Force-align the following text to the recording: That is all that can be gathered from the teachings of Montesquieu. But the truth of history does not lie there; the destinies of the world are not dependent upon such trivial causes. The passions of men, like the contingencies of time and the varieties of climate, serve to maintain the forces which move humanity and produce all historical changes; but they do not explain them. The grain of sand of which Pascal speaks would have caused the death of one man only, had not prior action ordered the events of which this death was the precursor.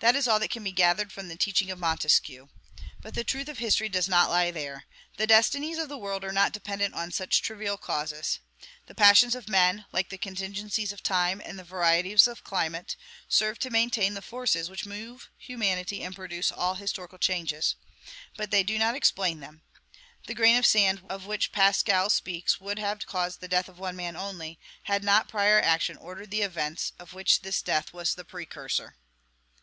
That 0.00 0.14
is 0.16 0.26
all 0.28 0.38
that 0.38 0.50
can 0.52 0.64
be 0.64 0.72
gathered 0.72 1.12
from 1.12 1.28
the 1.28 1.36
teachings 1.36 1.72
of 1.72 1.78
Montesquieu. 1.78 2.48
But 3.02 3.14
the 3.14 3.24
truth 3.24 3.48
of 3.48 3.58
history 3.58 3.88
does 3.90 4.08
not 4.08 4.30
lie 4.30 4.50
there; 4.52 4.84
the 5.18 5.26
destinies 5.26 5.76
of 5.76 5.88
the 5.90 5.98
world 5.98 6.24
are 6.24 6.32
not 6.32 6.52
dependent 6.52 6.94
upon 6.94 7.10
such 7.10 7.42
trivial 7.42 7.76
causes. 7.76 8.38
The 8.86 8.94
passions 8.94 9.34
of 9.34 9.48
men, 9.48 9.84
like 9.92 10.08
the 10.08 10.16
contingencies 10.16 10.90
of 10.92 11.02
time 11.02 11.42
and 11.44 11.58
the 11.58 11.64
varieties 11.64 12.26
of 12.28 12.44
climate, 12.44 12.96
serve 13.28 13.58
to 13.58 13.70
maintain 13.70 14.14
the 14.14 14.22
forces 14.22 14.70
which 14.70 14.86
move 14.86 15.28
humanity 15.36 16.02
and 16.02 16.14
produce 16.14 16.52
all 16.52 16.76
historical 16.76 17.18
changes; 17.18 17.74
but 18.38 18.50
they 18.52 18.62
do 18.62 18.78
not 18.78 18.94
explain 18.94 19.40
them. 19.40 19.62
The 20.28 20.34
grain 20.34 20.56
of 20.56 20.64
sand 20.64 21.02
of 21.10 21.26
which 21.26 21.52
Pascal 21.52 22.08
speaks 22.08 22.60
would 22.60 22.78
have 22.78 23.04
caused 23.04 23.40
the 23.40 23.48
death 23.48 23.68
of 23.68 23.78
one 23.80 23.96
man 23.96 24.16
only, 24.16 24.58
had 24.84 25.02
not 25.04 25.28
prior 25.28 25.60
action 25.60 25.96
ordered 25.98 26.30
the 26.30 26.42
events 26.42 26.92
of 27.00 27.12
which 27.12 27.40
this 27.42 27.60
death 27.60 27.92
was 27.92 28.14
the 28.14 28.24
precursor. 28.24 28.94